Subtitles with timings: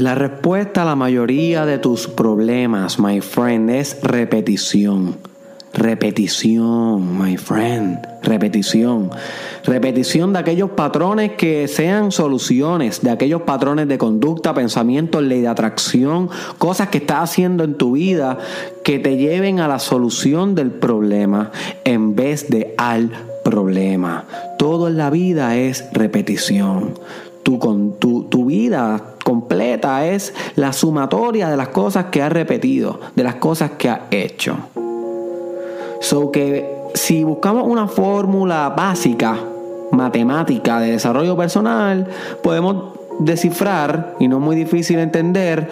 [0.00, 5.18] La respuesta a la mayoría de tus problemas, my friend, es repetición.
[5.74, 7.98] Repetición, my friend.
[8.22, 9.10] Repetición.
[9.62, 15.48] Repetición de aquellos patrones que sean soluciones, de aquellos patrones de conducta, pensamiento, ley de
[15.48, 18.38] atracción, cosas que estás haciendo en tu vida
[18.82, 21.52] que te lleven a la solución del problema
[21.84, 23.10] en vez de al
[23.44, 24.24] problema.
[24.58, 26.94] Todo en la vida es repetición.
[27.42, 33.00] Tu, con, tu, tu vida completa es la sumatoria de las cosas que has repetido,
[33.14, 34.56] de las cosas que has hecho.
[36.00, 39.36] So que si buscamos una fórmula básica,
[39.92, 42.06] matemática de desarrollo personal,
[42.42, 45.68] podemos descifrar, y no es muy difícil entender,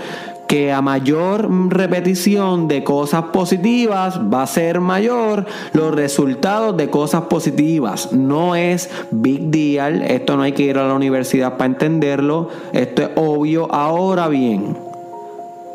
[0.49, 7.25] que a mayor repetición de cosas positivas va a ser mayor los resultados de cosas
[7.25, 8.13] positivas.
[8.15, 13.03] No es big deal, esto no hay que ir a la universidad para entenderlo, esto
[13.03, 13.73] es obvio.
[13.73, 14.75] Ahora bien,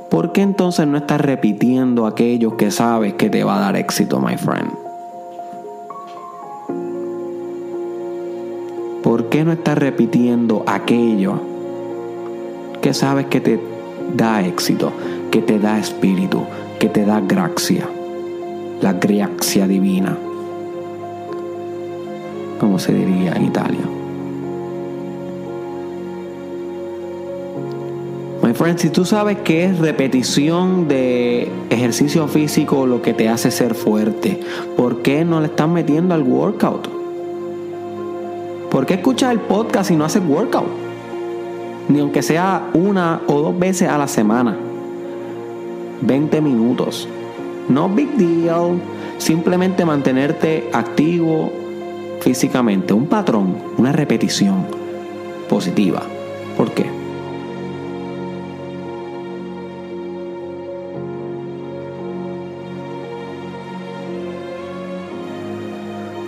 [0.10, 4.20] ¿por qué entonces no estás repitiendo aquello que sabes que te va a dar éxito,
[4.20, 4.72] my friend?
[9.04, 11.40] ¿Por qué no estás repitiendo aquello
[12.82, 13.73] que sabes que te
[14.16, 14.92] da éxito,
[15.32, 16.44] que te da espíritu,
[16.80, 17.90] que te da gracia?
[18.82, 20.18] La gracia divina,
[22.60, 23.82] como se diría en Italia.
[28.44, 33.52] My friend, si tú sabes que es repetición de ejercicio físico lo que te hace
[33.52, 34.38] ser fuerte,
[34.76, 36.90] ¿por qué no le estás metiendo al workout?
[38.70, 40.83] ¿Por qué escuchas el podcast y no haces workout?
[41.90, 44.56] Ni aunque sea una o dos veces a la semana.
[46.02, 47.08] 20 minutos.
[47.70, 48.80] No big deal.
[49.18, 51.52] Simplemente mantenerte activo
[52.22, 52.94] físicamente.
[52.94, 54.66] Un patrón, una repetición
[55.50, 56.02] positiva.
[56.58, 57.04] ¿Por qué?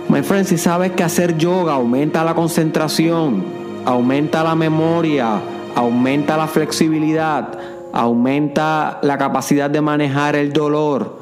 [0.08, 3.55] My friend, si sabes que hacer yoga aumenta la concentración,
[3.86, 5.40] aumenta la memoria,
[5.76, 7.48] aumenta la flexibilidad,
[7.92, 11.16] aumenta la capacidad de manejar el dolor.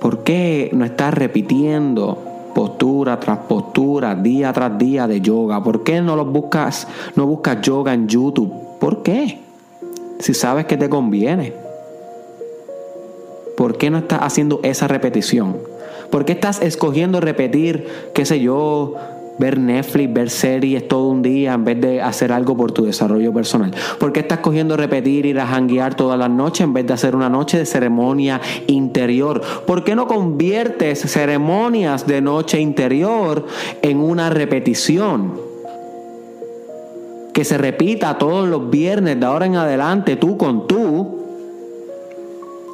[0.00, 2.18] ¿Por qué no estás repitiendo
[2.54, 5.62] postura tras postura, día tras día de yoga?
[5.62, 8.52] ¿Por qué no lo buscas, no buscas yoga en YouTube?
[8.80, 9.40] ¿Por qué?
[10.18, 11.52] Si sabes que te conviene.
[13.56, 15.56] ¿Por qué no estás haciendo esa repetición?
[16.10, 18.94] ¿Por qué estás escogiendo repetir, qué sé yo,
[19.38, 23.32] ver Netflix, ver series todo un día en vez de hacer algo por tu desarrollo
[23.32, 23.72] personal?
[23.98, 27.14] ¿Por qué estás cogiendo repetir, ir a janguear todas las noches en vez de hacer
[27.14, 29.40] una noche de ceremonia interior?
[29.66, 33.46] ¿Por qué no conviertes ceremonias de noche interior
[33.82, 35.32] en una repetición?
[37.32, 41.27] Que se repita todos los viernes de ahora en adelante, tú con tú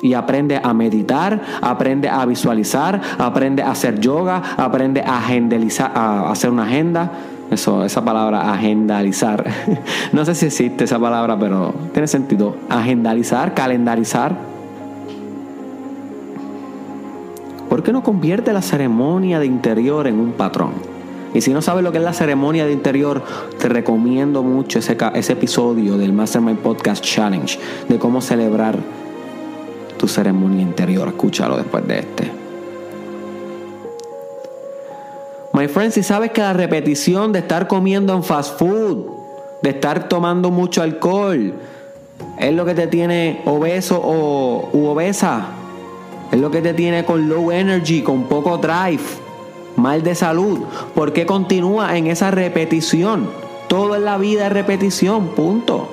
[0.04, 6.50] y aprende a meditar, aprende a visualizar, aprende a hacer yoga, aprende a a hacer
[6.50, 7.10] una agenda.
[7.50, 9.44] Eso, esa palabra, agendalizar.
[10.12, 12.54] no sé si existe esa palabra, pero tiene sentido.
[12.68, 14.36] Agendalizar, calendarizar.
[17.70, 20.72] ¿Por qué no convierte la ceremonia de interior en un patrón?
[21.32, 23.22] Y si no sabes lo que es la ceremonia de interior,
[23.58, 29.03] te recomiendo mucho ese, ese episodio del Mastermind Podcast Challenge de cómo celebrar
[29.98, 31.08] tu ceremonia interior.
[31.08, 32.44] Escúchalo después de este.
[35.52, 39.06] My friend, si sabes que la repetición de estar comiendo en fast food,
[39.62, 41.54] de estar tomando mucho alcohol,
[42.38, 45.46] es lo que te tiene obeso o u obesa,
[46.32, 49.04] es lo que te tiene con low energy, con poco drive,
[49.76, 50.60] mal de salud,
[50.94, 53.30] ¿por qué continúa en esa repetición?
[53.68, 55.88] Todo en la vida es repetición, punto.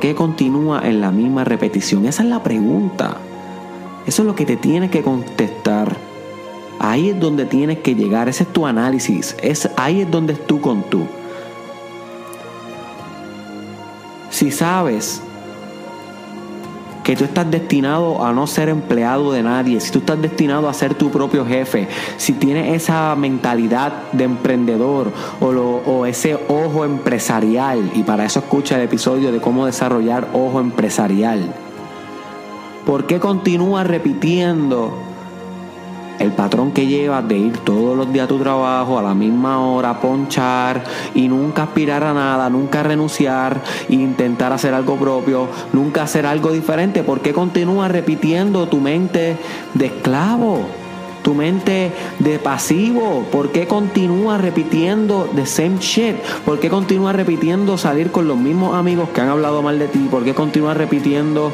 [0.00, 2.06] ¿Por qué continúa en la misma repetición?
[2.06, 3.18] Esa es la pregunta.
[4.06, 5.94] Eso es lo que te tienes que contestar.
[6.78, 8.26] Ahí es donde tienes que llegar.
[8.26, 9.36] Ese es tu análisis.
[9.42, 11.06] Es, ahí es donde es tú con tú.
[14.30, 15.20] Si sabes
[17.10, 20.74] que tú estás destinado a no ser empleado de nadie, si tú estás destinado a
[20.74, 25.10] ser tu propio jefe, si tienes esa mentalidad de emprendedor
[25.40, 31.52] o, ese ojo empresarial, y para eso escucha el episodio de cómo desarrollar ojo empresarial,
[32.86, 35.09] ¿por qué continúas repitiendo
[36.20, 39.66] el patrón que llevas de ir todos los días a tu trabajo a la misma
[39.66, 40.84] hora, ponchar
[41.14, 46.52] y nunca aspirar a nada, nunca renunciar e intentar hacer algo propio, nunca hacer algo
[46.52, 47.02] diferente.
[47.02, 49.36] ¿Por qué continúas repitiendo tu mente
[49.74, 50.66] de esclavo?
[51.22, 53.26] tu mente de pasivo?
[53.30, 56.16] ¿Por qué continúas repitiendo the same shit?
[56.44, 60.08] ¿Por qué continúas repitiendo salir con los mismos amigos que han hablado mal de ti?
[60.10, 61.52] ¿Por qué continúas repitiendo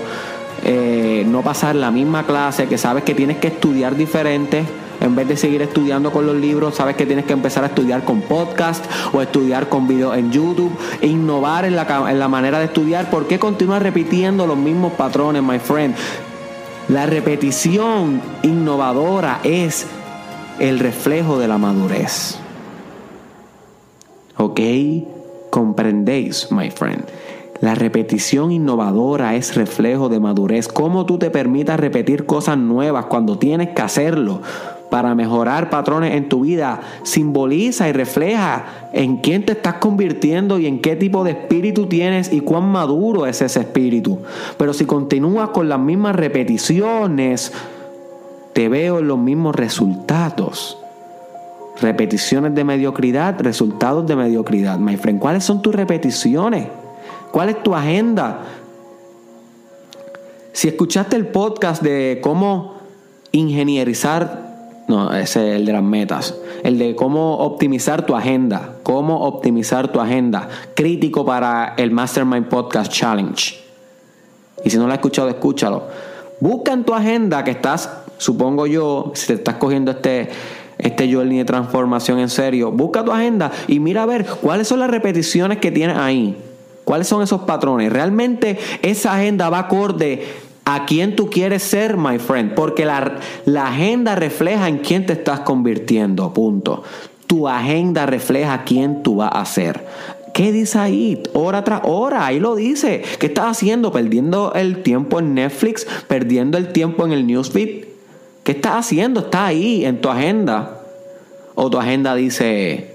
[0.68, 4.64] eh, no pasar la misma clase que sabes que tienes que estudiar diferente?
[5.00, 8.04] En vez de seguir estudiando con los libros, sabes que tienes que empezar a estudiar
[8.04, 12.58] con podcast o estudiar con videos en YouTube, e innovar en la, en la manera
[12.58, 13.10] de estudiar.
[13.10, 15.94] ¿Por qué continúas repitiendo los mismos patrones, my friend?
[16.88, 19.86] La repetición innovadora es
[20.58, 22.38] el reflejo de la madurez.
[24.36, 24.60] ¿Ok?
[25.50, 27.04] Comprendéis, my friend.
[27.60, 30.68] La repetición innovadora es reflejo de madurez.
[30.68, 34.40] ¿Cómo tú te permitas repetir cosas nuevas cuando tienes que hacerlo?
[34.90, 40.66] para mejorar patrones en tu vida simboliza y refleja en quién te estás convirtiendo y
[40.66, 44.20] en qué tipo de espíritu tienes y cuán maduro es ese espíritu.
[44.56, 47.52] Pero si continúas con las mismas repeticiones,
[48.52, 50.78] te veo los mismos resultados.
[51.80, 54.78] Repeticiones de mediocridad, resultados de mediocridad.
[54.78, 56.68] My friend, ¿cuáles son tus repeticiones?
[57.32, 58.42] ¿Cuál es tu agenda?
[60.52, 62.76] Si escuchaste el podcast de cómo
[63.32, 64.46] ingenierizar
[64.88, 66.36] no, ese es el de las metas.
[66.62, 68.76] El de cómo optimizar tu agenda.
[68.82, 70.48] Cómo optimizar tu agenda.
[70.74, 73.58] Crítico para el Mastermind Podcast Challenge.
[74.64, 75.84] Y si no lo has escuchado, escúchalo.
[76.38, 80.28] Busca en tu agenda que estás, supongo yo, si te estás cogiendo este,
[80.78, 84.80] este journey de transformación en serio, busca tu agenda y mira a ver cuáles son
[84.80, 86.36] las repeticiones que tienes ahí.
[86.86, 87.92] ¿Cuáles son esos patrones?
[87.92, 90.24] Realmente esa agenda va acorde
[90.64, 93.18] a quién tú quieres ser, my friend, porque la,
[93.56, 96.84] agenda refleja en quién te estás convirtiendo, punto.
[97.26, 99.84] Tu agenda refleja quién tú vas a ser.
[100.32, 101.20] ¿Qué dice ahí?
[101.34, 103.02] Hora tras hora, ahí lo dice.
[103.18, 103.90] ¿Qué estás haciendo?
[103.90, 105.88] ¿Perdiendo el tiempo en Netflix?
[106.06, 107.84] ¿Perdiendo el tiempo en el newsfeed?
[108.44, 109.22] ¿Qué estás haciendo?
[109.22, 110.82] Está ahí en tu agenda.
[111.56, 112.94] O tu agenda dice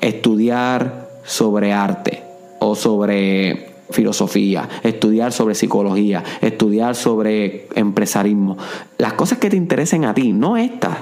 [0.00, 2.29] estudiar sobre arte
[2.60, 8.56] o sobre filosofía, estudiar sobre psicología, estudiar sobre empresarismo.
[8.98, 10.96] Las cosas que te interesen a ti, no estas.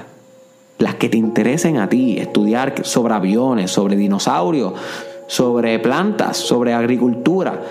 [0.79, 4.73] Las que te interesen a ti, estudiar sobre aviones, sobre dinosaurios,
[5.27, 7.61] sobre plantas, sobre agricultura.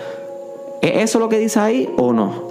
[0.82, 2.49] ¿Es eso lo que dice ahí o no?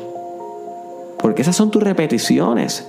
[1.19, 2.88] Porque esas son tus repeticiones.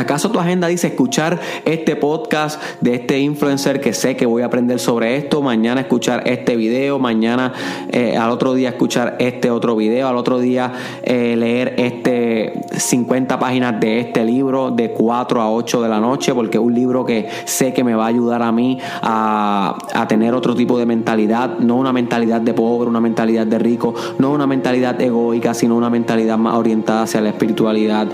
[0.00, 4.46] ¿Acaso tu agenda dice escuchar este podcast de este influencer que sé que voy a
[4.46, 5.42] aprender sobre esto?
[5.42, 7.52] Mañana escuchar este video, mañana
[7.90, 13.38] eh, al otro día escuchar este otro video, al otro día eh, leer este 50
[13.38, 17.04] páginas de este libro de 4 a 8 de la noche, porque es un libro
[17.04, 20.86] que sé que me va a ayudar a mí a, a tener otro tipo de
[20.86, 25.76] mentalidad, no una mentalidad de pobre, una mentalidad de rico, no una mentalidad egoica, sino
[25.76, 28.08] una mentalidad más orientada hacia la espiritualidad.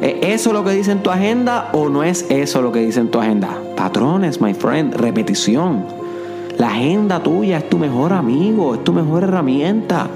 [0.00, 3.00] ¿Es eso lo que dice en tu agenda o no es eso lo que dice
[3.00, 3.58] en tu agenda?
[3.76, 5.84] Patrones, my friend, repetición.
[6.58, 10.08] La agenda tuya es tu mejor amigo, es tu mejor herramienta.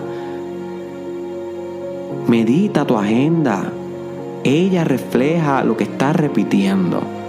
[2.29, 3.73] Medita tu agenda.
[4.45, 7.20] Ella refleja lo que estás repitiendo.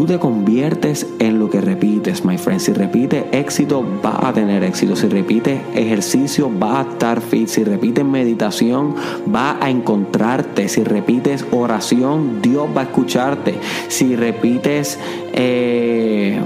[0.00, 2.58] Tú te conviertes en lo que repites, my friend.
[2.58, 4.96] Si repites éxito, vas a tener éxito.
[4.96, 7.48] Si repites ejercicio, vas a estar fit.
[7.48, 8.94] Si repites meditación,
[9.26, 10.70] vas a encontrarte.
[10.70, 13.56] Si repites oración, Dios va a escucharte.
[13.88, 14.98] Si repites
[15.34, 16.40] eh,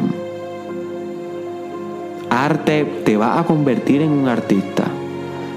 [2.30, 4.86] arte, te vas a convertir en un artista.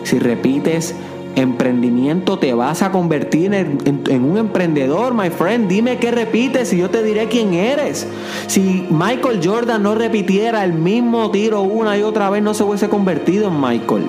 [0.04, 0.94] Si repites
[1.38, 5.68] emprendimiento te vas a convertir en, un emprendedor, my friend.
[5.68, 8.08] Dime qué repites y yo te diré quién eres.
[8.48, 12.90] Si Michael Jordan no repitiera el mismo tiro una y otra vez, no se hubiese
[12.90, 14.06] convertido en Michael.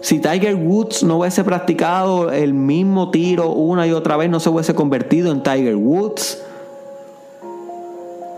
[0.00, 4.48] Si Tiger Woods no hubiese practicado el mismo tiro una y otra vez, no se
[4.48, 6.40] hubiese convertido en Tiger Woods.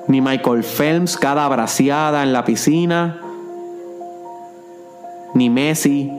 [0.07, 3.28] Ni Michael Phelps cada braciada en la piscina
[5.38, 6.12] ni Messi.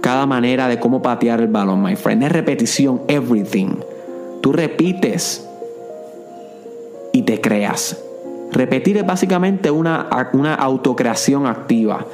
[0.00, 2.22] Cada manera de cómo patear el balón, my friend.
[2.22, 3.76] Es repetición, everything.
[4.42, 5.48] Tú repites
[7.12, 7.98] y te creas.
[8.52, 12.06] Repetir es básicamente una, una autocreación activa.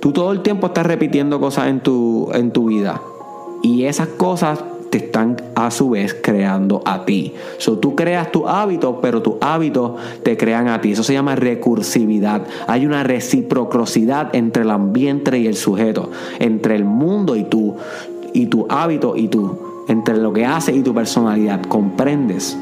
[0.00, 3.00] Tú todo el tiempo estás repitiendo cosas en tu, en tu vida.
[3.62, 4.60] Y esas cosas
[4.96, 7.34] están a su vez creando a ti.
[7.58, 10.92] So, tú creas tu hábito, pero tus hábitos te crean a ti.
[10.92, 12.42] Eso se llama recursividad.
[12.66, 17.76] Hay una reciprocidad entre el ambiente y el sujeto, entre el mundo y tú,
[18.32, 21.62] y tu hábito y tú, entre lo que haces y tu personalidad.
[21.62, 22.56] ¿Comprendes?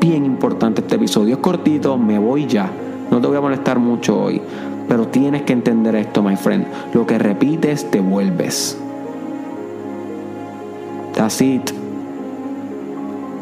[0.00, 1.34] Bien importante este episodio.
[1.34, 2.70] Es cortito, me voy ya.
[3.10, 4.40] No te voy a molestar mucho hoy.
[4.88, 6.66] Pero tienes que entender esto, my friend.
[6.94, 8.78] Lo que repites, te vuelves.
[11.16, 11.72] That's it.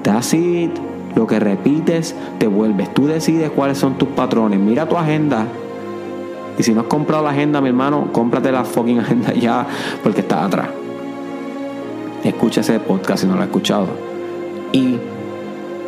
[0.04, 0.70] That's it.
[1.16, 2.94] Lo que repites, te vuelves.
[2.94, 4.60] Tú decides cuáles son tus patrones.
[4.60, 5.46] Mira tu agenda.
[6.56, 9.66] Y si no has comprado la agenda, mi hermano, cómprate la fucking agenda ya
[10.02, 10.68] porque está atrás.
[12.22, 13.88] Escucha ese podcast si no lo has escuchado.
[14.72, 14.98] Y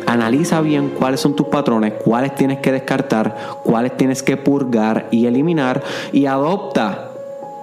[0.05, 5.25] analiza bien cuáles son tus patrones, cuáles tienes que descartar, cuáles tienes que purgar y
[5.25, 7.06] eliminar y adopta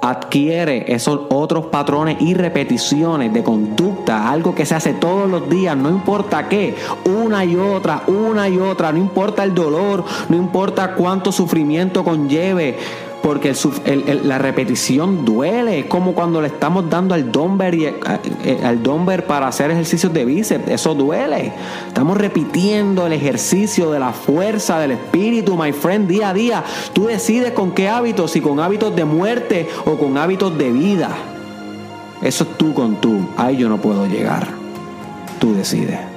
[0.05, 5.75] adquiere esos otros patrones y repeticiones de conducta, algo que se hace todos los días,
[5.77, 10.95] no importa qué, una y otra, una y otra, no importa el dolor, no importa
[10.95, 12.79] cuánto sufrimiento conlleve,
[13.25, 13.55] porque
[14.23, 15.79] la repetición duele.
[15.79, 20.13] Es como cuando le estamos dando al dumbbell, y, eh, al dumbbell para hacer ejercicios
[20.13, 20.69] de bíceps.
[20.69, 21.51] Eso duele.
[21.89, 26.65] Estamos repitiendo el ejercicio de la fuerza del espíritu, my friend, día a día.
[26.93, 31.09] Tú decides con qué hábitos, si con hábitos de muerte o con hábitos de vida.
[32.21, 33.27] Eso es tú con tú.
[33.39, 34.49] Ahí yo no puedo llegar.
[35.39, 36.14] Tú decides.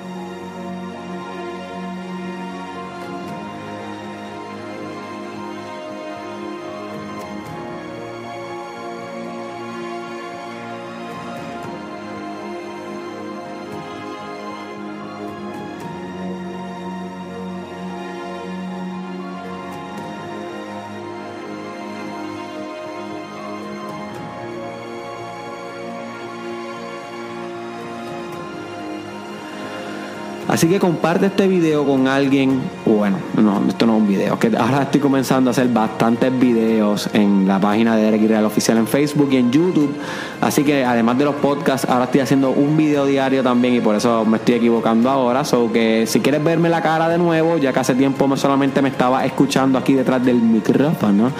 [30.47, 32.61] Así que comparte este video con alguien.
[32.85, 34.39] Bueno, no, esto no es un video.
[34.39, 38.77] Que ahora estoy comenzando a hacer bastantes videos en la página de Derek Real Oficial
[38.77, 39.93] en Facebook y en YouTube.
[40.39, 43.95] Así que además de los podcasts, ahora estoy haciendo un video diario también y por
[43.95, 45.43] eso me estoy equivocando ahora.
[45.43, 48.81] So que si quieres verme la cara de nuevo, ya que hace tiempo me solamente
[48.81, 51.31] me estaba escuchando aquí detrás del micrófono,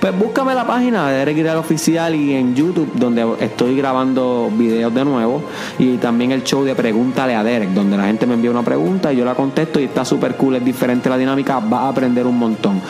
[0.00, 4.92] pues búscame la página de Derek Real Oficial y en YouTube, donde estoy grabando videos
[4.92, 5.42] de nuevo.
[5.78, 9.12] Y también el show de Pregúntale a Derek, donde la gente me envía una pregunta
[9.12, 12.26] y yo la contesto y está súper cool, es diferente la dinámica, vas a aprender
[12.26, 12.80] un montón.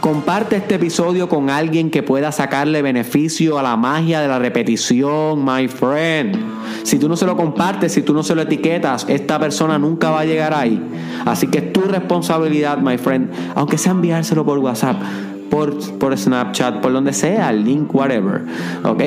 [0.00, 5.42] Comparte este episodio con alguien que pueda sacarle beneficio a la magia de la repetición,
[5.44, 6.36] my friend.
[6.82, 10.10] Si tú no se lo compartes, si tú no se lo etiquetas, esta persona nunca
[10.10, 10.82] va a llegar ahí.
[11.24, 15.00] Así que es tu responsabilidad, my friend, aunque sea enviárselo por WhatsApp,
[15.48, 18.42] por, por Snapchat, por donde sea, link, whatever.
[18.82, 19.02] ¿Ok?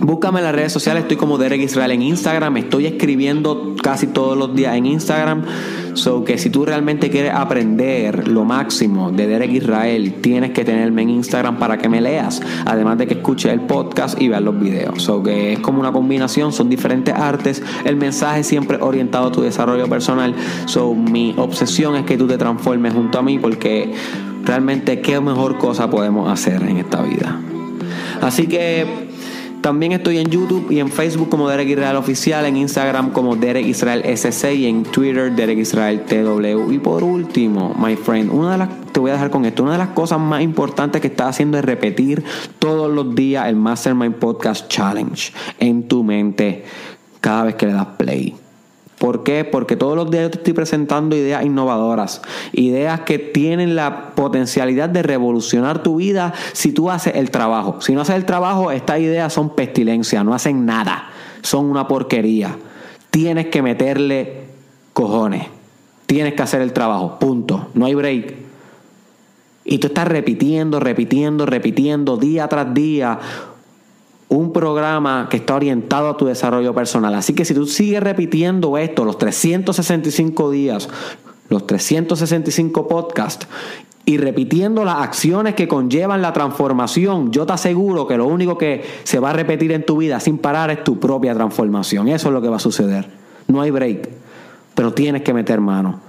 [0.00, 4.38] Búscame en las redes sociales, estoy como Derek Israel en Instagram, estoy escribiendo casi todos
[4.38, 5.42] los días en Instagram.
[5.94, 11.02] So que si tú realmente quieres aprender lo máximo de Derek Israel, tienes que tenerme
[11.02, 14.58] en Instagram para que me leas, además de que escuches el podcast y veas los
[14.60, 15.02] videos.
[15.02, 19.40] So que es como una combinación, son diferentes artes, el mensaje siempre orientado a tu
[19.40, 20.34] desarrollo personal.
[20.66, 23.92] So mi obsesión es que tú te transformes junto a mí porque
[24.44, 27.40] realmente qué mejor cosa podemos hacer en esta vida.
[28.20, 29.07] Así que
[29.60, 33.66] también estoy en YouTube y en Facebook como Derek Israel Oficial, en Instagram como Derek
[33.66, 36.72] Israel SC y en Twitter Derek Israel TW.
[36.72, 39.72] Y por último, my friend, una de las, te voy a dejar con esto, una
[39.72, 42.24] de las cosas más importantes que estás haciendo es repetir
[42.58, 46.64] todos los días el Mastermind Podcast Challenge en tu mente
[47.20, 48.47] cada vez que le das play.
[48.98, 49.44] ¿Por qué?
[49.44, 52.20] Porque todos los días yo te estoy presentando ideas innovadoras,
[52.52, 57.80] ideas que tienen la potencialidad de revolucionar tu vida si tú haces el trabajo.
[57.80, 61.10] Si no haces el trabajo, estas ideas son pestilencia, no hacen nada,
[61.42, 62.56] son una porquería.
[63.10, 64.42] Tienes que meterle
[64.92, 65.46] cojones,
[66.06, 68.34] tienes que hacer el trabajo, punto, no hay break.
[69.64, 73.18] Y tú estás repitiendo, repitiendo, repitiendo día tras día
[74.28, 77.14] un programa que está orientado a tu desarrollo personal.
[77.14, 80.88] Así que si tú sigues repitiendo esto los 365 días,
[81.48, 83.48] los 365 podcasts
[84.04, 88.84] y repitiendo las acciones que conllevan la transformación, yo te aseguro que lo único que
[89.04, 92.08] se va a repetir en tu vida sin parar es tu propia transformación.
[92.08, 93.08] Eso es lo que va a suceder.
[93.48, 94.08] No hay break,
[94.74, 96.00] pero tienes que meter mano.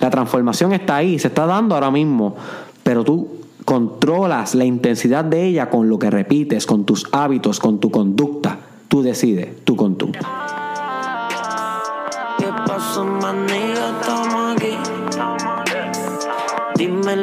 [0.00, 2.36] La transformación está ahí, se está dando ahora mismo,
[2.82, 7.80] pero tú controlas la intensidad de ella con lo que repites, con tus hábitos, con
[7.80, 8.58] tu conducta.
[8.88, 10.20] Tú decides tu conducta.
[12.38, 13.04] ¿Qué pasó.
[16.76, 17.16] Dime